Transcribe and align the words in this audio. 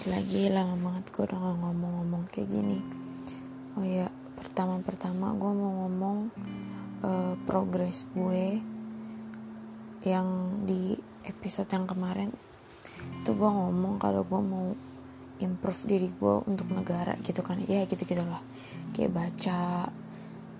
balik 0.00 0.16
lagi 0.16 0.48
lama 0.48 0.80
banget 0.80 1.12
gue 1.12 1.28
udah 1.28 1.60
ngomong-ngomong 1.60 2.24
kayak 2.32 2.48
gini. 2.48 2.80
Oh 3.76 3.84
ya 3.84 4.08
pertama-pertama 4.32 5.36
gue 5.36 5.52
mau 5.52 5.84
ngomong 5.84 6.18
uh, 7.04 7.36
progres 7.44 8.08
gue 8.16 8.64
yang 10.00 10.56
di 10.64 10.96
episode 11.28 11.68
yang 11.68 11.84
kemarin. 11.84 12.32
Itu 13.20 13.36
gue 13.36 13.44
ngomong 13.44 14.00
kalau 14.00 14.24
gue 14.24 14.40
mau 14.40 14.72
improve 15.36 15.84
diri 15.84 16.08
gue 16.08 16.48
untuk 16.48 16.72
negara 16.72 17.20
gitu 17.20 17.44
kan. 17.44 17.60
Ya 17.68 17.84
gitu 17.84 18.00
gitulah 18.00 18.40
kayak 18.96 19.12
baca 19.12 19.92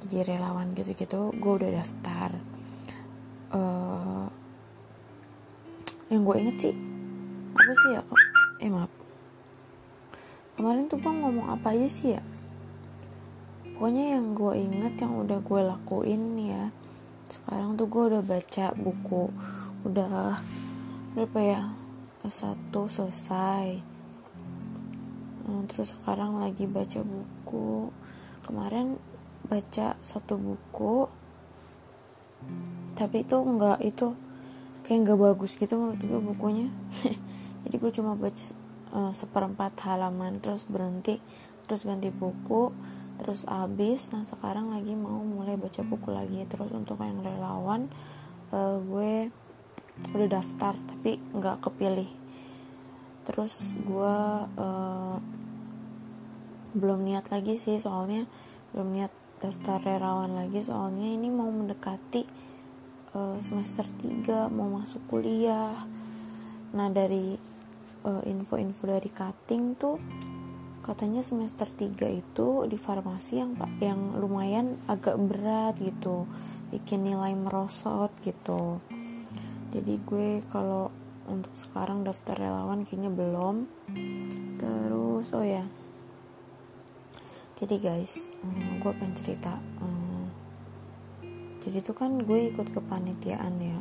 jadi 0.05 0.37
relawan 0.37 0.77
gitu 0.77 0.93
gitu 0.93 1.33
gue 1.33 1.53
udah 1.65 1.81
daftar. 1.81 2.37
Uh, 3.57 4.29
yang 6.13 6.29
gue 6.29 6.37
inget 6.45 6.57
sih 6.61 6.75
apa 7.57 7.73
sih 7.73 7.91
ya 7.97 8.05
eh 8.61 8.69
maaf 8.69 9.00
kemarin 10.61 10.93
tuh 10.93 11.01
gue 11.01 11.09
ngomong 11.09 11.57
apa 11.57 11.73
aja 11.73 11.89
sih 11.89 12.13
ya? 12.13 12.23
Pokoknya 13.65 14.13
yang 14.13 14.37
gue 14.37 14.61
inget 14.61 14.93
yang 15.01 15.25
udah 15.25 15.41
gue 15.41 15.61
lakuin 15.65 16.37
ya. 16.37 16.69
Sekarang 17.33 17.81
tuh 17.81 17.89
gue 17.89 18.13
udah 18.13 18.21
baca 18.21 18.77
buku. 18.77 19.33
Udah 19.89 20.37
berapa 21.17 21.41
ya? 21.41 21.61
Satu 22.29 22.93
selesai. 22.93 23.81
Hmm, 25.49 25.65
terus 25.65 25.97
sekarang 25.97 26.45
lagi 26.45 26.69
baca 26.69 27.01
buku. 27.09 27.89
Kemarin 28.45 29.01
baca 29.49 29.97
satu 30.05 30.37
buku. 30.37 31.09
Tapi 33.01 33.25
itu 33.25 33.37
enggak 33.41 33.81
itu 33.81 34.13
kayak 34.85 35.09
nggak 35.09 35.21
bagus 35.25 35.57
gitu 35.57 35.81
menurut 35.81 36.05
gue 36.05 36.21
bukunya. 36.21 36.69
Jadi 37.65 37.77
gue 37.81 37.93
cuma 37.97 38.13
baca 38.13 38.70
uh, 38.95 39.13
seperempat 39.15 39.79
halaman 39.87 40.39
terus 40.43 40.67
berhenti 40.67 41.23
terus 41.67 41.87
ganti 41.87 42.11
buku 42.11 42.75
terus 43.21 43.45
habis 43.45 44.09
nah 44.17 44.25
sekarang 44.25 44.73
lagi 44.73 44.97
mau 44.97 45.21
mulai 45.21 45.61
baca 45.61 45.85
buku 45.85 46.09
lagi. 46.09 46.41
Terus 46.49 46.73
untuk 46.73 46.97
yang 47.05 47.21
relawan 47.21 47.93
uh, 48.49 48.81
gue 48.81 49.29
udah 50.17 50.29
daftar 50.41 50.73
tapi 50.89 51.21
nggak 51.37 51.61
kepilih. 51.61 52.09
Terus 53.29 53.77
gue 53.85 54.17
uh, 54.57 55.17
belum 56.73 57.05
niat 57.05 57.29
lagi 57.29 57.61
sih 57.61 57.77
soalnya 57.77 58.25
belum 58.73 58.89
niat 58.89 59.13
daftar 59.37 59.85
relawan 59.85 60.33
lagi. 60.33 60.65
Soalnya 60.65 61.13
ini 61.13 61.29
mau 61.29 61.53
mendekati 61.53 62.25
uh, 63.13 63.37
semester 63.45 63.85
3 63.85 64.49
mau 64.49 64.81
masuk 64.81 65.05
kuliah. 65.13 65.77
Nah 66.73 66.89
dari 66.89 67.50
uh, 68.05 68.23
info-info 68.25 68.89
dari 68.89 69.11
cutting 69.13 69.77
tuh 69.77 69.97
katanya 70.81 71.21
semester 71.21 71.69
3 71.69 71.93
itu 72.09 72.49
di 72.65 72.75
farmasi 72.81 73.39
yang 73.39 73.53
yang 73.79 74.17
lumayan 74.17 74.81
agak 74.89 75.21
berat 75.21 75.77
gitu 75.79 76.25
bikin 76.71 77.03
nilai 77.03 77.35
merosot 77.35 78.15
gitu. 78.23 78.79
Jadi 79.71 79.95
gue 80.03 80.43
kalau 80.51 80.91
untuk 81.31 81.55
sekarang 81.55 82.03
daftar 82.03 82.35
relawan 82.39 82.83
kayaknya 82.87 83.11
belum. 83.11 83.67
Terus 84.59 85.27
oh 85.35 85.45
ya. 85.45 85.67
Jadi 87.61 87.77
guys 87.77 88.33
um, 88.41 88.81
gue 88.81 88.93
pengen 88.97 89.13
cerita 89.13 89.61
um, 89.85 90.01
jadi 91.61 91.85
tuh 91.85 91.93
kan 91.93 92.17
gue 92.25 92.49
ikut 92.51 92.73
kepanitiaan 92.73 93.55
ya 93.61 93.79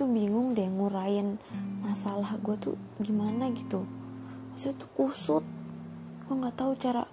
tuh 0.00 0.08
bingung 0.08 0.56
deh 0.56 0.64
ngurain 0.64 1.36
masalah 1.84 2.40
gue 2.40 2.56
tuh 2.56 2.76
gimana 3.04 3.52
gitu. 3.52 3.84
Maksudnya 4.56 4.80
tuh 4.80 4.90
kusut. 4.96 5.44
Gue 6.24 6.34
nggak 6.40 6.56
tahu 6.56 6.72
cara 6.80 7.04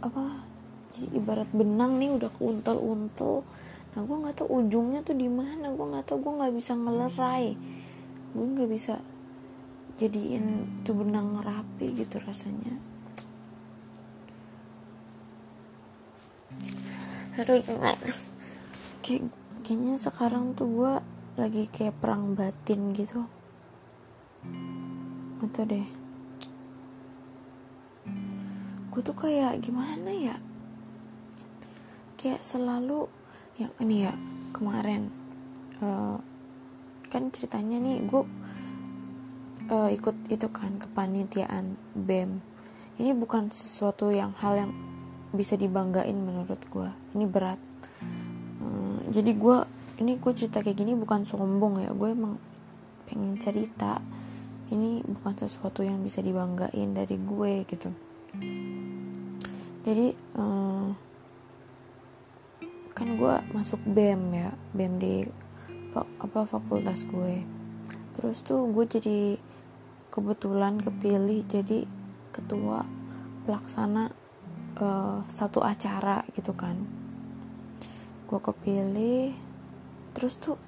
apa 0.00 0.48
jadi 0.96 1.20
ibarat 1.20 1.50
benang 1.52 2.00
nih 2.00 2.14
udah 2.16 2.30
keuntel-untel 2.38 3.42
nah 3.96 4.04
gue 4.04 4.16
nggak 4.16 4.36
tahu 4.40 4.48
ujungnya 4.64 5.04
tuh 5.04 5.12
di 5.12 5.28
mana. 5.28 5.68
Gue 5.76 5.86
nggak 5.92 6.08
tahu 6.08 6.24
gue 6.24 6.32
nggak 6.40 6.54
bisa 6.56 6.72
ngelerai. 6.72 7.52
Gue 8.32 8.46
nggak 8.48 8.70
bisa 8.72 8.96
jadiin 10.00 10.64
tuh 10.88 10.96
benang 10.96 11.36
rapi 11.36 11.92
gitu 11.92 12.16
rasanya. 12.24 12.72
Aduh 17.36 17.60
gimana? 17.60 18.08
Kayak 19.04 19.28
kayaknya 19.66 19.94
sekarang 20.00 20.56
tuh 20.56 20.64
gue 20.70 20.94
lagi 21.38 21.70
kayak 21.70 22.02
perang 22.02 22.34
batin 22.34 22.90
gitu. 22.90 23.22
Atau 25.38 25.62
deh. 25.64 25.86
Gue 28.90 29.00
tuh 29.06 29.14
kayak 29.14 29.62
gimana 29.62 30.10
ya? 30.10 30.36
Kayak 32.18 32.42
selalu 32.42 33.06
yang 33.58 33.70
ini 33.78 34.06
ya 34.06 34.14
kemarin 34.50 35.10
uh, 35.82 36.18
kan 37.10 37.30
ceritanya 37.34 37.82
nih 37.82 38.06
gue 38.06 38.22
uh, 39.70 39.90
ikut 39.90 40.14
itu 40.30 40.46
kan 40.54 40.78
kepanitiaan 40.78 41.74
bem 41.94 42.38
ini 43.02 43.14
bukan 43.14 43.50
sesuatu 43.50 44.14
yang 44.14 44.30
hal 44.38 44.54
yang 44.58 44.72
bisa 45.34 45.54
dibanggain 45.54 46.16
menurut 46.16 46.58
gue 46.70 46.90
ini 47.14 47.26
berat. 47.26 47.60
Uh, 48.58 48.98
jadi 49.10 49.30
gue 49.34 49.58
ini 49.98 50.14
gue 50.18 50.32
cerita 50.34 50.62
kayak 50.62 50.78
gini 50.78 50.94
bukan 50.94 51.26
sombong 51.26 51.82
ya 51.82 51.90
gue 51.90 52.08
emang 52.14 52.38
pengen 53.08 53.40
cerita. 53.40 53.98
Ini 54.68 55.00
bukan 55.00 55.32
sesuatu 55.32 55.80
yang 55.80 56.04
bisa 56.04 56.20
dibanggain 56.20 56.92
dari 56.92 57.16
gue 57.16 57.64
gitu. 57.64 57.88
Jadi 59.88 60.12
um, 60.36 60.92
kan 62.92 63.08
gue 63.16 63.34
masuk 63.56 63.80
bem 63.88 64.20
ya 64.36 64.52
bem 64.76 65.00
di 65.00 65.24
apa 65.96 66.44
fakultas 66.44 67.08
gue. 67.08 67.42
Terus 68.12 68.44
tuh 68.44 68.68
gue 68.68 68.84
jadi 68.84 69.40
kebetulan 70.12 70.76
kepilih 70.84 71.48
jadi 71.48 71.88
ketua 72.30 72.84
pelaksana 73.48 74.12
uh, 74.78 75.24
satu 75.26 75.64
acara 75.64 76.28
gitu 76.36 76.52
kan. 76.52 76.76
Gue 78.28 78.36
kepilih 78.44 79.47
terus 80.18 80.34
tuh 80.42 80.58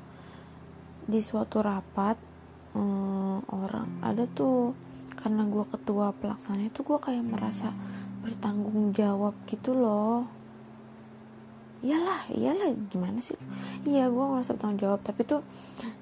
di 1.10 1.18
suatu 1.18 1.58
rapat 1.58 2.14
um, 2.78 3.42
orang 3.50 3.98
ada 3.98 4.30
tuh 4.30 4.78
karena 5.18 5.42
gue 5.42 5.66
ketua 5.66 6.14
pelaksana 6.14 6.70
itu 6.70 6.86
gue 6.86 6.98
kayak 7.02 7.26
merasa 7.26 7.74
bertanggung 8.22 8.94
jawab 8.94 9.34
gitu 9.50 9.74
loh. 9.74 10.22
Iyalah 11.82 12.30
iyalah 12.30 12.70
gimana 12.94 13.18
sih? 13.18 13.34
Iya 13.82 14.06
gue 14.06 14.22
merasa 14.22 14.54
bertanggung 14.54 14.80
jawab 14.86 15.00
tapi 15.02 15.26
tuh 15.26 15.42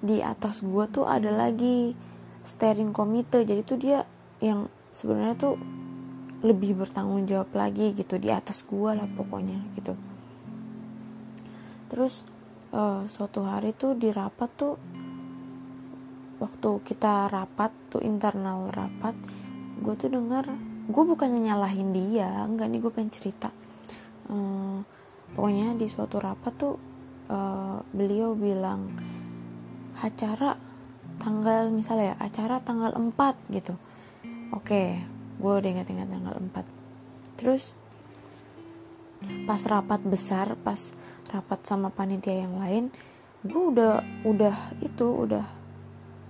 di 0.05 0.21
atas 0.21 0.61
gue 0.61 0.85
tuh 0.93 1.09
ada 1.09 1.33
lagi 1.33 1.97
steering 2.45 2.93
komite 2.93 3.49
jadi 3.49 3.65
tuh 3.65 3.81
dia 3.81 4.05
yang 4.45 4.69
sebenarnya 4.93 5.41
tuh 5.41 5.57
lebih 6.45 6.85
bertanggung 6.85 7.25
jawab 7.25 7.49
lagi 7.57 7.97
gitu 7.97 8.21
di 8.21 8.29
atas 8.29 8.61
gue 8.69 8.91
lah 8.93 9.09
pokoknya 9.09 9.73
gitu. 9.73 9.97
Terus 11.89 12.29
uh, 12.73 13.03
suatu 13.09 13.45
hari 13.45 13.73
tuh 13.77 13.97
di 13.97 14.13
rapat 14.13 14.51
tuh 14.57 14.75
waktu 16.39 16.71
kita 16.87 17.27
rapat 17.27 17.71
tuh 17.91 18.03
internal 18.03 18.71
rapat 18.71 19.15
gue 19.79 19.95
tuh 19.99 20.11
dengar 20.11 20.47
gue 20.89 21.05
bukannya 21.05 21.51
nyalahin 21.51 21.91
dia 21.93 22.47
enggak 22.47 22.69
nih 22.71 22.81
gue 22.81 22.93
pengen 22.93 23.13
cerita. 23.13 23.51
Uh, 24.29 24.85
pokoknya 25.37 25.77
di 25.77 25.87
suatu 25.89 26.17
rapat 26.21 26.53
tuh 26.57 26.75
uh, 27.29 27.81
beliau 27.93 28.33
bilang 28.33 28.93
acara 29.99 30.57
tanggal 31.19 31.69
misalnya 31.75 32.15
ya 32.15 32.17
acara 32.23 32.63
tanggal 32.63 32.95
4 32.95 33.13
gitu. 33.53 33.75
Oke 34.55 34.65
okay, 34.65 34.89
gue 35.37 35.53
udah 35.53 35.69
ingat-ingat 35.69 36.09
tanggal 36.09 36.35
4 36.41 37.39
terus 37.39 37.77
pas 39.47 39.59
rapat 39.67 40.03
besar 40.03 40.59
pas 40.59 40.79
rapat 41.29 41.61
sama 41.65 41.93
panitia 41.93 42.45
yang 42.45 42.57
lain 42.57 42.89
gue 43.47 43.63
udah 43.71 44.03
udah 44.27 44.75
itu 44.83 45.07
udah 45.07 45.47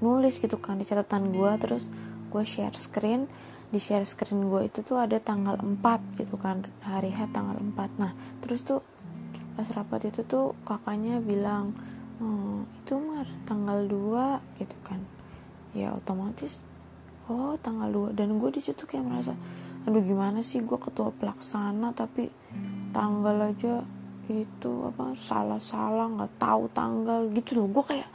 nulis 0.04 0.38
gitu 0.38 0.60
kan 0.60 0.78
di 0.78 0.84
catatan 0.84 1.32
gue 1.32 1.50
terus 1.58 1.88
gue 2.28 2.44
share 2.44 2.76
screen. 2.76 3.24
Di 3.68 3.76
share 3.76 4.04
screen 4.04 4.48
gue 4.48 4.64
itu 4.64 4.80
tuh 4.80 4.96
ada 4.96 5.20
tanggal 5.20 5.60
4 5.60 6.16
gitu 6.16 6.40
kan 6.40 6.64
hari 6.80 7.12
H 7.12 7.28
tanggal 7.32 7.56
4 7.60 8.00
nah 8.00 8.12
terus 8.40 8.64
tuh 8.64 8.80
pas 9.56 9.68
rapat 9.74 10.08
itu 10.08 10.24
tuh 10.24 10.56
kakaknya 10.64 11.20
bilang 11.20 11.76
oh, 12.22 12.64
itu 12.80 12.96
mar 12.96 13.28
tanggal 13.44 13.84
2 13.84 14.60
gitu 14.60 14.76
kan. 14.84 15.00
Ya 15.76 15.92
otomatis 15.92 16.64
oh 17.28 17.60
tanggal 17.60 18.12
2 18.12 18.16
dan 18.16 18.40
gue 18.40 18.50
di 18.52 18.60
situ 18.64 18.88
kayak 18.88 19.04
merasa 19.04 19.36
aduh 19.84 20.00
gimana 20.00 20.40
sih? 20.40 20.64
Gue 20.64 20.80
ketua 20.80 21.12
pelaksana 21.12 21.92
tapi 21.92 22.28
tanggal 22.92 23.52
aja 23.52 23.84
itu 24.28 24.72
apa 24.92 25.16
salah-salah 25.16 26.12
nggak 26.14 26.32
tahu 26.36 26.68
tanggal 26.72 27.28
gitu 27.32 27.58
loh. 27.58 27.66
Gue 27.72 27.84
kayak 27.96 28.08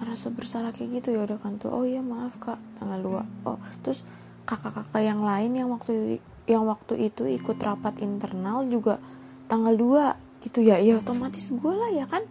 ngerasa 0.00 0.32
bersalah 0.32 0.72
kayak 0.72 1.00
gitu 1.02 1.16
ya 1.16 1.28
udah 1.28 1.38
kan 1.40 1.60
tuh. 1.60 1.72
Oh 1.72 1.84
iya 1.84 2.00
maaf 2.00 2.40
kak 2.40 2.56
tanggal 2.80 3.22
2 3.44 3.48
oh 3.48 3.58
terus 3.84 4.08
kakak-kakak 4.48 5.02
yang 5.02 5.20
lain 5.20 5.52
yang 5.58 5.68
waktu 5.68 6.22
yang 6.46 6.62
waktu 6.64 7.10
itu 7.10 7.26
ikut 7.26 7.58
rapat 7.58 7.98
internal 8.00 8.62
juga 8.64 9.02
tanggal 9.50 9.76
2 9.76 10.44
gitu 10.48 10.64
ya. 10.64 10.80
Ya 10.80 10.96
otomatis 10.96 11.52
gue 11.52 11.74
lah 11.74 11.90
ya 11.92 12.08
kan. 12.08 12.24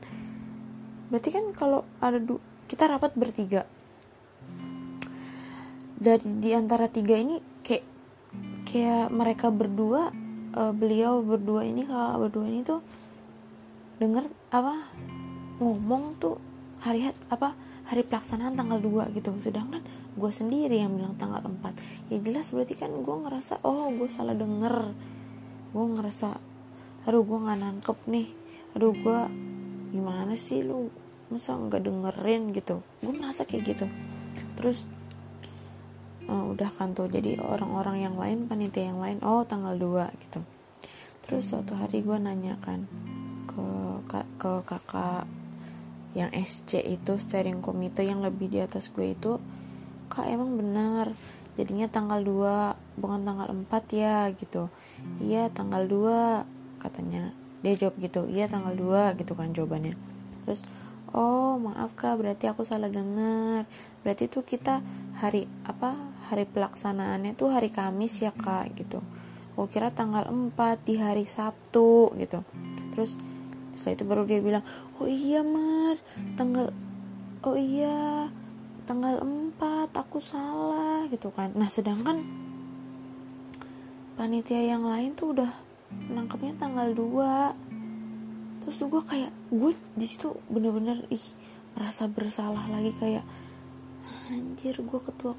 Berarti 1.14 1.30
kan 1.30 1.46
kalau 1.54 1.86
ada 2.02 2.18
du 2.18 2.42
kita 2.66 2.90
rapat 2.90 3.14
bertiga. 3.14 3.70
Dari 5.96 6.28
di 6.42 6.52
antara 6.52 6.90
tiga 6.90 7.16
ini 7.16 7.40
kayak 7.62 7.86
kayak 8.66 9.08
mereka 9.14 9.48
berdua 9.54 10.12
uh, 10.56 10.72
beliau 10.72 11.20
berdua 11.22 11.68
ini 11.68 11.84
kakak 11.84 12.18
berdua 12.18 12.46
ini 12.48 12.64
tuh 12.64 12.80
denger 14.00 14.28
apa 14.52 14.92
ngomong 15.60 16.20
tuh 16.20 16.36
hari 16.84 17.08
apa 17.32 17.56
hari 17.86 18.02
pelaksanaan 18.02 18.58
tanggal 18.58 18.82
2 18.82 19.14
gitu. 19.16 19.32
Sedangkan 19.40 19.84
gue 20.16 20.32
sendiri 20.32 20.80
yang 20.80 20.96
bilang 20.96 21.16
tanggal 21.20 21.44
4 21.44 22.10
ya 22.10 22.18
jelas 22.24 22.50
berarti 22.56 22.76
kan 22.76 22.92
gue 22.92 23.16
ngerasa 23.28 23.62
oh 23.68 23.92
gue 23.94 24.10
salah 24.10 24.34
denger. 24.34 24.96
Gue 25.76 25.86
ngerasa 25.92 26.28
aduh 27.06 27.24
gue 27.24 27.40
nggak 27.40 27.60
nangkep 27.62 27.98
nih. 28.10 28.28
Aduh 28.76 28.96
gue 28.96 29.20
gimana 29.94 30.34
sih 30.36 30.64
lu? 30.66 30.90
Masa 31.30 31.58
nggak 31.58 31.82
dengerin 31.84 32.54
gitu? 32.54 32.82
Gue 33.04 33.14
merasa 33.14 33.48
kayak 33.48 33.64
gitu. 33.76 33.86
Terus 34.60 34.84
uh, 36.30 36.46
udah 36.52 36.70
kan 36.74 36.94
tuh 36.98 37.10
jadi 37.10 37.38
orang-orang 37.42 38.06
yang 38.06 38.16
lain 38.18 38.50
panitia 38.50 38.90
yang 38.90 39.00
lain. 39.02 39.18
Oh 39.22 39.46
tanggal 39.46 39.78
2 39.78 40.24
gitu. 40.26 40.40
Terus 41.26 41.50
suatu 41.50 41.74
hari 41.74 42.06
gue 42.06 42.18
nanyakan 42.18 42.86
ke 43.50 43.66
ke 44.38 44.52
kakak 44.66 45.26
yang 46.16 46.32
SC 46.32 46.80
itu 46.80 47.20
steering 47.20 47.60
komite 47.60 48.06
yang 48.06 48.24
lebih 48.24 48.48
di 48.48 48.64
atas 48.64 48.88
gue 48.94 49.12
itu 49.12 49.42
kak 50.08 50.30
emang 50.30 50.56
benar? 50.56 51.12
Jadinya 51.56 51.88
tanggal 51.88 52.22
2 52.22 53.02
bukan 53.02 53.22
tanggal 53.26 53.48
4 53.52 53.68
ya 53.96 54.30
gitu. 54.38 54.70
Iya 55.20 55.50
tanggal 55.50 55.88
2 55.88 56.80
katanya. 56.80 57.34
Dia 57.66 57.74
jawab 57.74 57.98
gitu 57.98 58.30
iya 58.30 58.46
tanggal 58.46 58.78
2 58.78 59.18
gitu 59.18 59.34
kan 59.34 59.50
jawabannya. 59.52 59.98
Terus 60.46 60.62
oh 61.10 61.58
maaf 61.58 61.98
kak 61.98 62.22
berarti 62.22 62.46
aku 62.48 62.62
salah 62.62 62.92
dengar. 62.92 63.66
Berarti 64.06 64.30
tuh 64.30 64.46
kita 64.46 64.86
hari 65.18 65.50
apa 65.66 66.15
hari 66.30 66.50
pelaksanaannya 66.50 67.38
tuh 67.38 67.54
hari 67.54 67.70
Kamis 67.70 68.22
ya 68.22 68.34
kak 68.34 68.74
gitu. 68.78 69.00
Aku 69.56 69.72
kira 69.72 69.88
tanggal 69.94 70.28
4 70.28 70.56
di 70.84 71.00
hari 71.00 71.24
Sabtu 71.24 72.12
gitu. 72.20 72.44
Terus 72.92 73.16
setelah 73.76 73.94
itu 73.96 74.04
baru 74.08 74.22
dia 74.28 74.40
bilang 74.40 74.64
oh 75.00 75.08
iya 75.08 75.44
mar 75.44 76.00
tanggal 76.40 76.72
oh 77.44 77.58
iya 77.60 78.28
tanggal 78.84 79.22
4 79.22 79.94
aku 79.96 80.18
salah 80.20 81.08
gitu 81.08 81.32
kan. 81.32 81.54
Nah 81.54 81.72
sedangkan 81.72 82.20
panitia 84.16 84.64
yang 84.64 84.88
lain 84.88 85.16
tuh 85.16 85.36
udah 85.36 85.52
nangkepnya 86.12 86.56
tanggal 86.56 86.92
2 86.92 88.66
terus 88.66 88.82
gue 88.82 89.04
kayak 89.06 89.30
gue 89.54 89.78
di 89.94 90.06
situ 90.10 90.34
bener-bener 90.50 91.06
ih 91.14 91.22
merasa 91.78 92.10
bersalah 92.10 92.66
lagi 92.72 92.90
kayak 92.98 93.22
anjir 94.34 94.74
gue 94.82 95.00
ketua 95.06 95.38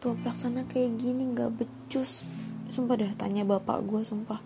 ketua 0.00 0.16
pelaksana 0.16 0.64
kayak 0.64 0.96
gini 0.96 1.28
nggak 1.36 1.60
becus. 1.60 2.24
Sumpah 2.72 2.96
dah 2.96 3.12
tanya 3.20 3.44
bapak 3.44 3.84
gue 3.84 4.00
sumpah. 4.00 4.40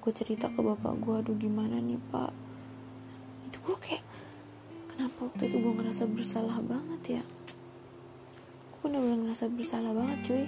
Gue 0.00 0.08
cerita 0.16 0.48
ke 0.48 0.56
bapak 0.64 0.96
gue 1.04 1.20
aduh 1.20 1.36
gimana 1.36 1.76
nih 1.76 2.00
pak? 2.08 2.32
Itu 3.44 3.60
gue 3.60 3.76
kayak 3.76 4.00
kenapa 4.88 5.28
waktu 5.28 5.52
itu 5.52 5.60
gue 5.60 5.72
ngerasa 5.76 6.08
bersalah 6.08 6.56
banget 6.64 7.20
ya? 7.20 7.22
Gue 8.72 8.88
bener-bener 8.88 9.28
ngerasa 9.28 9.52
bersalah 9.52 9.92
banget 9.92 10.18
cuy. 10.32 10.44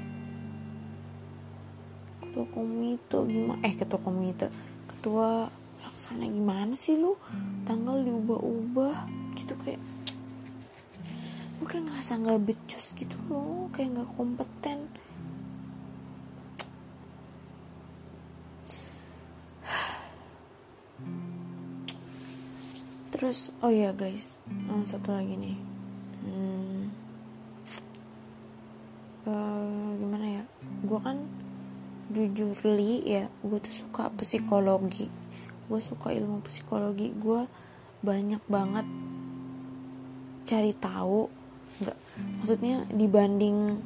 Ketua 2.24 2.46
komite 2.48 3.18
gimana 3.28 3.60
eh 3.68 3.74
ketua 3.76 4.00
komite. 4.00 4.48
Ketua 4.88 5.44
laksana 5.84 6.24
gimana 6.24 6.72
sih 6.72 6.96
lu? 6.96 7.20
Tanggal 7.68 8.00
diubah-ubah. 8.00 9.12
Gitu 9.36 9.52
kayak 9.60 9.97
gue 11.58 11.66
kayak 11.66 11.90
ngerasa 11.90 12.22
nggak 12.22 12.42
becus 12.46 12.94
gitu 12.94 13.18
loh 13.26 13.66
kayak 13.74 13.98
nggak 13.98 14.10
kompeten. 14.14 14.86
Terus 23.18 23.50
oh 23.66 23.74
ya 23.74 23.90
guys. 23.90 24.38
Oh, 24.70 24.86
satu 24.86 25.10
lagi 25.10 25.34
nih. 25.34 25.58
Hmm, 26.22 26.94
uh, 29.26 29.90
gimana 29.98 30.26
ya? 30.38 30.44
Gue 30.86 31.02
kan 31.02 31.26
jujur 32.14 32.54
li 32.62 33.02
ya 33.02 33.26
gue 33.42 33.58
tuh 33.58 33.74
suka 33.74 34.14
psikologi. 34.14 35.10
Gue 35.66 35.82
suka 35.82 36.14
ilmu 36.14 36.46
psikologi. 36.46 37.10
Gue 37.10 37.50
banyak 38.06 38.46
banget 38.46 38.86
cari 40.46 40.70
tahu 40.78 41.37
nggak. 41.82 41.98
Maksudnya 42.42 42.84
dibanding 42.90 43.78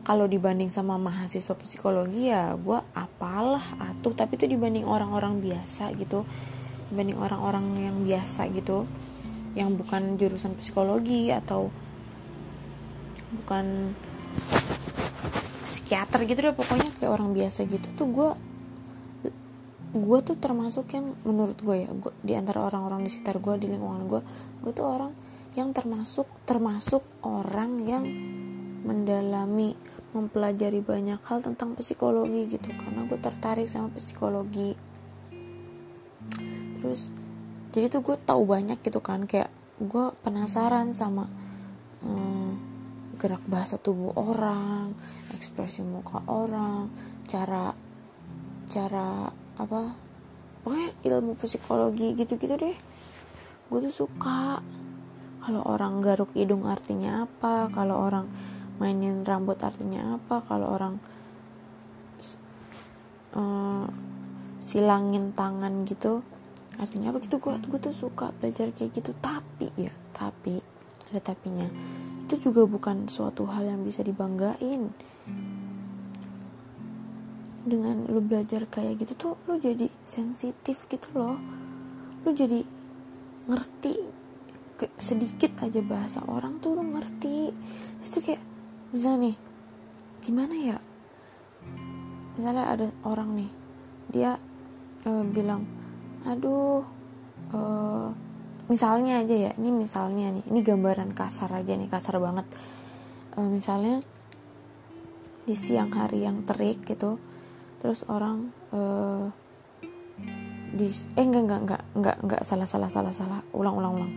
kalau 0.00 0.26
dibanding 0.26 0.72
sama 0.72 0.96
mahasiswa 0.96 1.54
psikologi 1.60 2.32
ya 2.32 2.56
gue 2.56 2.78
apalah 2.96 3.62
atuh. 3.78 4.16
Tapi 4.16 4.40
itu 4.40 4.46
dibanding 4.50 4.88
orang-orang 4.88 5.38
biasa 5.38 5.94
gitu. 5.96 6.26
Dibanding 6.90 7.18
orang-orang 7.20 7.66
yang 7.78 7.96
biasa 8.02 8.50
gitu. 8.50 8.88
Yang 9.54 9.84
bukan 9.84 10.02
jurusan 10.18 10.52
psikologi 10.58 11.30
atau 11.30 11.70
bukan 13.30 13.94
psikiater 15.62 16.26
gitu 16.26 16.50
deh 16.50 16.56
pokoknya. 16.56 16.88
Kayak 16.98 17.12
orang 17.14 17.30
biasa 17.36 17.68
gitu 17.68 17.86
tuh 17.94 18.08
gue 18.10 18.30
gue 19.90 20.18
tuh 20.22 20.38
termasuk 20.38 20.86
yang 20.94 21.18
menurut 21.26 21.58
gue 21.58 21.82
ya 21.82 21.90
gue 21.90 22.12
di 22.22 22.38
antara 22.38 22.62
orang-orang 22.62 23.02
di 23.02 23.10
sekitar 23.10 23.42
gue 23.42 23.58
di 23.58 23.66
lingkungan 23.74 24.06
gue 24.06 24.22
gue 24.62 24.70
tuh 24.70 24.86
orang 24.86 25.10
yang 25.58 25.74
termasuk 25.74 26.30
termasuk 26.46 27.02
orang 27.26 27.82
yang 27.82 28.04
mendalami 28.86 29.74
mempelajari 30.10 30.82
banyak 30.82 31.22
hal 31.22 31.38
tentang 31.42 31.78
psikologi 31.78 32.58
gitu. 32.58 32.70
Karena 32.74 33.06
gue 33.06 33.18
tertarik 33.18 33.66
sama 33.70 33.90
psikologi. 33.94 34.74
Terus 36.80 37.10
jadi 37.70 37.86
tuh 37.86 38.02
gue 38.02 38.16
tahu 38.18 38.42
banyak 38.46 38.78
gitu 38.82 38.98
kan. 38.98 39.26
Kayak 39.26 39.50
gue 39.78 40.10
penasaran 40.22 40.90
sama 40.90 41.30
hmm, 42.02 42.50
gerak 43.18 43.44
bahasa 43.46 43.78
tubuh 43.78 44.10
orang 44.16 44.94
ekspresi 45.36 45.86
muka 45.86 46.22
orang 46.26 46.90
cara 47.30 47.74
cara 48.66 49.30
apa? 49.58 49.82
Pokoknya 50.60 50.90
ilmu 51.06 51.38
psikologi 51.38 52.18
gitu-gitu 52.18 52.54
deh. 52.58 52.76
Gue 53.70 53.78
tuh 53.86 53.94
suka 53.94 54.58
kalau 55.40 55.64
orang 55.64 56.04
garuk 56.04 56.36
hidung 56.36 56.68
artinya 56.68 57.24
apa? 57.24 57.72
Kalau 57.72 57.96
orang 57.96 58.28
mainin 58.76 59.24
rambut 59.24 59.56
artinya 59.64 60.20
apa? 60.20 60.44
Kalau 60.44 60.68
orang 60.68 60.94
uh, 63.32 63.88
silangin 64.60 65.32
tangan 65.32 65.88
gitu 65.88 66.20
artinya 66.76 67.08
apa? 67.12 67.24
Gitu 67.24 67.40
gue 67.40 67.56
gue 67.56 67.80
tuh 67.80 67.96
suka 67.96 68.36
belajar 68.36 68.68
kayak 68.76 68.92
gitu. 68.92 69.16
Tapi 69.16 69.72
ya 69.80 69.92
tapi 70.12 70.60
ada 71.08 71.20
tapinya. 71.24 71.66
Itu 72.28 72.52
juga 72.52 72.68
bukan 72.68 73.08
suatu 73.08 73.48
hal 73.48 73.64
yang 73.64 73.80
bisa 73.80 74.04
dibanggain. 74.04 74.92
Dengan 77.60 78.08
lu 78.08 78.20
belajar 78.20 78.68
kayak 78.68 79.04
gitu 79.04 79.12
tuh 79.16 79.32
lu 79.48 79.56
jadi 79.56 79.88
sensitif 80.04 80.84
gitu 80.84 81.16
loh. 81.16 81.40
Lu 82.28 82.36
jadi 82.36 82.60
ngerti 83.48 84.19
sedikit 84.96 85.60
aja 85.60 85.80
bahasa 85.84 86.24
orang 86.24 86.62
tuh 86.62 86.78
lu 86.78 86.84
ngerti. 86.94 87.52
Itu 88.00 88.18
kayak 88.22 88.40
misalnya 88.94 89.32
nih 89.32 89.36
gimana 90.24 90.54
ya? 90.56 90.78
Misalnya 92.38 92.64
ada 92.70 92.86
orang 93.04 93.36
nih 93.36 93.50
dia 94.10 94.30
uh, 95.06 95.24
bilang 95.26 95.66
aduh 96.24 96.84
uh, 97.52 98.08
misalnya 98.68 99.24
aja 99.24 99.50
ya 99.50 99.50
ini 99.56 99.70
misalnya 99.72 100.30
nih 100.30 100.44
ini 100.46 100.60
gambaran 100.60 101.12
kasar 101.12 101.50
aja 101.52 101.76
nih 101.76 101.88
kasar 101.90 102.16
banget. 102.22 102.46
Uh, 103.36 103.48
misalnya 103.48 104.00
di 105.44 105.56
siang 105.56 105.90
hari 105.90 106.22
yang 106.22 106.46
terik 106.46 106.84
gitu 106.86 107.18
terus 107.80 108.04
orang 108.06 108.52
uh, 108.76 109.32
di 110.70 110.86
eh 111.16 111.24
enggak 111.24 111.42
enggak 111.42 111.60
enggak 111.64 111.82
enggak 111.96 112.16
enggak 112.22 112.42
salah 112.46 112.68
salah 112.68 112.86
salah 112.86 113.10
salah 113.10 113.40
ulang 113.56 113.74
ulang 113.74 113.92
ulang 113.98 114.12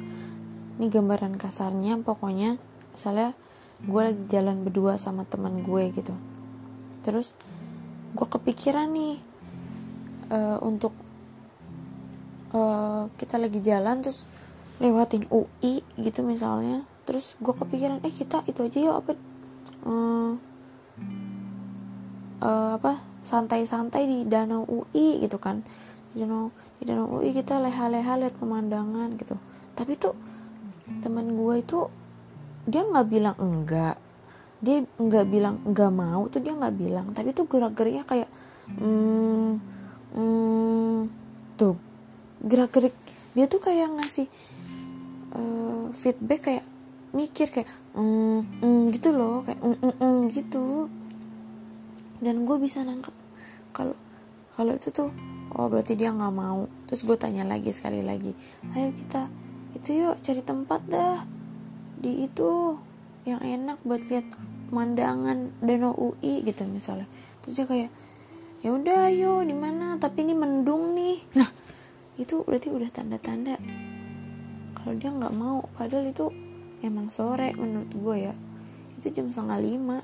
ini 0.77 0.89
gambaran 0.89 1.37
kasarnya 1.37 2.01
pokoknya 2.01 2.57
misalnya 2.93 3.37
gue 3.83 4.01
lagi 4.01 4.23
jalan 4.31 4.63
berdua 4.63 4.95
sama 4.95 5.27
teman 5.27 5.61
gue 5.61 5.91
gitu. 5.91 6.15
Terus 7.03 7.35
gue 8.13 8.27
kepikiran 8.29 8.87
nih 8.93 9.17
uh, 10.31 10.57
untuk 10.63 10.93
uh, 12.55 13.09
kita 13.19 13.41
lagi 13.41 13.59
jalan 13.59 13.99
terus 14.05 14.29
lewatin 14.79 15.27
UI 15.27 15.83
gitu 15.99 16.23
misalnya. 16.23 16.85
Terus 17.03 17.35
gue 17.43 17.51
kepikiran 17.51 17.99
eh 18.01 18.13
kita 18.13 18.47
itu 18.47 18.63
aja 18.63 18.79
yuk 18.79 18.95
apa 19.03 19.11
uh, 19.83 20.31
uh, 22.39 22.71
apa 22.79 23.03
santai-santai 23.23 24.07
di 24.07 24.17
danau 24.23 24.63
UI 24.63 25.19
gitu 25.21 25.37
kan. 25.37 25.59
Di 26.15 26.23
danau 26.23 26.55
di 26.79 26.87
danau 26.87 27.19
UI 27.19 27.35
kita 27.35 27.59
leha-leha 27.59 28.15
lihat 28.15 28.35
pemandangan 28.39 29.19
gitu. 29.19 29.35
Tapi 29.75 29.99
tuh 29.99 30.15
teman 30.83 31.31
gue 31.31 31.55
itu 31.59 31.79
dia 32.67 32.83
nggak 32.83 33.07
bilang 33.07 33.35
enggak. 33.39 33.95
Dia 34.63 34.83
nggak 34.83 35.25
bilang 35.27 35.55
nggak 35.67 35.91
mau 35.91 36.27
tuh 36.31 36.39
dia 36.39 36.55
nggak 36.55 36.75
bilang. 36.75 37.07
Tapi 37.11 37.35
tuh 37.35 37.47
gerak-geriknya 37.47 38.03
kayak 38.07 38.29
hmm, 38.79 39.59
hmm, 40.15 40.97
tuh. 41.59 41.75
Gerak-gerik 42.43 42.95
dia 43.33 43.45
tuh 43.47 43.59
kayak 43.63 43.91
ngasih 43.97 44.27
uh, 45.35 45.89
feedback 45.95 46.41
kayak 46.43 46.65
mikir 47.13 47.47
kayak 47.49 47.69
mm, 47.93 48.63
mm, 48.63 48.81
gitu 48.97 49.09
loh 49.13 49.45
kayak 49.45 49.59
mm, 49.59 49.77
mm, 49.79 49.95
mm, 49.99 50.19
gitu. 50.31 50.87
Dan 52.23 52.47
gue 52.47 52.57
bisa 52.59 52.83
nangkep 52.83 53.15
kalau 53.75 53.95
kalau 54.55 54.71
itu 54.77 54.93
tuh 54.93 55.11
oh 55.55 55.67
berarti 55.67 55.99
dia 55.99 56.15
nggak 56.15 56.35
mau. 56.35 56.71
Terus 56.87 57.03
gue 57.03 57.17
tanya 57.19 57.43
lagi 57.43 57.71
sekali 57.75 57.99
lagi 57.99 58.31
ayo 58.75 58.89
kita 58.95 59.42
itu 59.73 60.05
yuk 60.05 60.21
cari 60.21 60.41
tempat 60.45 60.81
dah. 60.85 61.25
Di 61.99 62.27
itu 62.29 62.77
yang 63.23 63.39
enak 63.39 63.79
buat 63.87 64.03
lihat 64.07 64.27
pemandangan 64.69 65.53
danau 65.61 65.93
UI 65.93 66.45
gitu 66.45 66.65
misalnya. 66.69 67.09
Terus 67.41 67.53
dia 67.57 67.65
kayak 67.65 67.89
ya 68.63 68.69
udah 68.73 69.09
ayo 69.11 69.41
di 69.43 69.55
mana? 69.55 69.97
Tapi 69.97 70.25
ini 70.25 70.33
mendung 70.37 70.97
nih. 70.97 71.17
Nah 71.37 71.49
itu 72.17 72.45
berarti 72.45 72.69
udah 72.69 72.89
tanda-tanda. 72.93 73.57
Kalau 74.77 74.93
dia 74.97 75.09
nggak 75.09 75.33
mau 75.33 75.65
padahal 75.73 76.13
itu 76.13 76.29
emang 76.85 77.09
sore 77.09 77.53
menurut 77.57 77.89
gue 77.89 78.15
ya. 78.29 78.33
Itu 78.99 79.09
jam 79.09 79.33
setengah 79.33 79.59
lima 79.59 79.97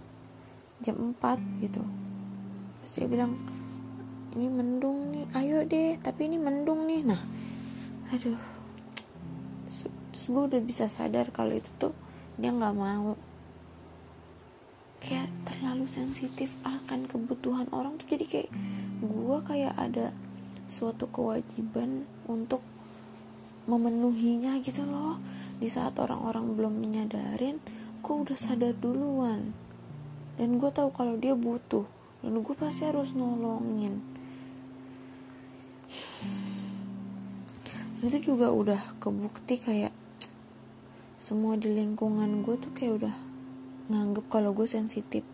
jam 0.80 0.96
empat 0.96 1.38
gitu. 1.60 1.84
Terus 2.82 2.92
dia 2.96 3.08
bilang 3.12 3.36
ini 4.34 4.48
mendung 4.48 5.12
nih 5.12 5.26
ayo 5.36 5.66
deh 5.68 6.00
tapi 6.00 6.32
ini 6.32 6.38
mendung 6.40 6.88
nih. 6.88 7.04
Nah 7.06 7.22
aduh 8.10 8.59
gue 10.30 10.42
udah 10.46 10.62
bisa 10.62 10.86
sadar 10.86 11.34
kalau 11.34 11.58
itu 11.58 11.74
tuh 11.82 11.94
dia 12.38 12.54
nggak 12.54 12.78
mau. 12.78 13.18
Kayak 15.02 15.34
terlalu 15.50 15.90
sensitif 15.90 16.54
akan 16.62 17.10
kebutuhan 17.10 17.66
orang 17.74 17.98
tuh 17.98 18.06
jadi 18.14 18.26
kayak 18.30 18.50
gue 19.02 19.38
kayak 19.42 19.74
ada 19.74 20.14
suatu 20.70 21.10
kewajiban 21.10 22.06
untuk 22.30 22.62
memenuhinya 23.66 24.62
gitu 24.62 24.86
loh. 24.86 25.18
Di 25.58 25.66
saat 25.68 25.98
orang-orang 25.98 26.54
belum 26.54 26.74
menyadarin 26.78 27.58
gue 28.06 28.16
udah 28.16 28.38
sadar 28.38 28.78
duluan. 28.78 29.52
Dan 30.38 30.62
gue 30.62 30.70
tahu 30.70 30.94
kalau 30.94 31.18
dia 31.18 31.34
butuh 31.34 31.90
dan 32.22 32.38
gue 32.38 32.56
pasti 32.56 32.86
harus 32.86 33.18
nolongin. 33.18 33.98
Itu 38.00 38.16
juga 38.24 38.54
udah 38.56 38.96
kebukti 39.04 39.60
kayak 39.60 39.92
semua 41.20 41.60
di 41.60 41.76
lingkungan 41.76 42.48
gue 42.48 42.56
tuh 42.56 42.72
kayak 42.72 43.04
udah 43.04 43.16
nganggep 43.92 44.24
kalau 44.32 44.56
gue 44.56 44.64
sensitif. 44.64 45.28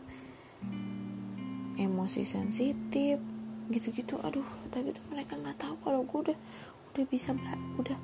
Emosi 1.77 2.25
sensitif 2.25 3.21
gitu-gitu. 3.69 4.17
Aduh 4.25 4.49
tapi 4.73 4.97
tuh 4.97 5.05
mereka 5.13 5.37
nggak 5.37 5.61
tahu 5.61 5.77
kalau 5.85 6.01
gue 6.01 6.19
udah 6.33 6.37
udah 6.89 7.05
bisa 7.05 7.37
udah 7.77 7.97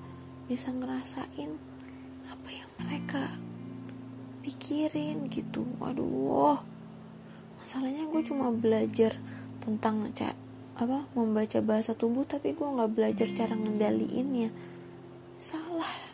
bisa 0.45 0.69
ngerasain 0.69 1.57
apa 2.29 2.49
yang 2.53 2.69
mereka 2.85 3.33
pikirin 4.45 5.25
gitu. 5.33 5.65
Aduh. 5.81 6.61
Masalahnya 7.57 8.05
gue 8.13 8.21
cuma 8.21 8.53
belajar 8.53 9.17
tentang 9.57 10.13
cak 10.13 10.37
apa 10.77 11.05
membaca 11.17 11.61
bahasa 11.65 11.97
tubuh 11.97 12.29
tapi 12.29 12.53
gue 12.53 12.67
nggak 12.77 12.93
belajar 12.93 13.25
cara 13.33 13.57
ngendaliinnya. 13.57 14.53
Salah 15.41 16.10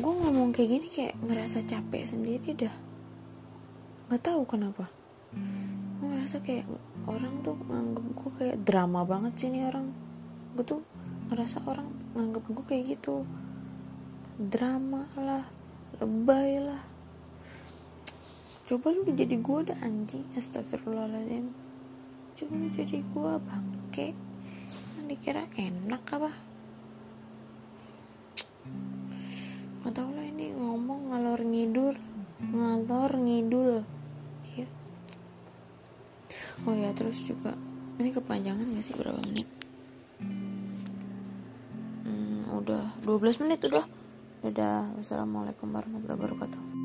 gue 0.00 0.14
ngomong 0.16 0.56
kayak 0.56 0.70
gini 0.72 0.86
kayak 0.88 1.14
ngerasa 1.20 1.60
capek 1.68 2.08
sendiri 2.08 2.56
dah. 2.56 2.72
Nggak 4.08 4.22
tahu 4.24 4.42
kenapa. 4.48 4.88
Gue 6.00 6.06
ngerasa 6.08 6.40
kayak 6.40 6.64
orang 7.04 7.44
tuh 7.44 7.60
nganggep 7.60 8.06
gue 8.16 8.30
kayak 8.40 8.56
drama 8.64 9.04
banget 9.04 9.36
sih 9.36 9.48
nih 9.52 9.68
orang. 9.68 9.92
Gue 10.56 10.64
tuh 10.64 10.80
ngerasa 11.28 11.60
orang 11.68 11.92
nganggep 12.16 12.44
gue 12.48 12.64
kayak 12.64 12.84
gitu. 12.96 13.28
Drama 14.40 15.04
lah 15.20 15.44
lebay 16.00 16.64
lah. 16.64 16.80
Coba 18.64 18.96
lu 18.96 19.04
jadi 19.04 19.36
gue 19.36 19.56
udah 19.68 19.78
anjing. 19.84 20.24
Astagfirullahaladzim. 20.32 21.52
Coba 22.40 22.52
lu 22.56 22.68
jadi 22.72 23.04
gue 23.04 23.32
bangke. 23.36 24.16
Kan 24.96 25.04
dikira 25.12 25.44
enak 25.60 26.08
apa 26.08 26.49
nggak 29.80 29.96
tau 29.96 30.12
lah 30.12 30.26
ini 30.28 30.52
ngomong 30.52 31.08
ngalor 31.08 31.40
ngidur 31.40 31.96
ngalor 32.52 33.12
ngidul. 33.20 33.72
Iya. 34.56 34.68
Oh 36.64 36.74
ya 36.76 36.90
terus 36.96 37.20
juga 37.24 37.52
ini 38.00 38.08
kepanjangan 38.12 38.64
gak 38.64 38.84
sih 38.84 38.96
berapa 38.96 39.20
menit? 39.24 39.48
Udah 42.60 42.92
12 43.04 43.44
menit 43.44 43.64
udah. 43.64 43.84
Dadah 44.40 44.96
wassalamualaikum 44.96 45.68
warahmatullahi 45.68 46.16
wabarakatuh 46.16 46.79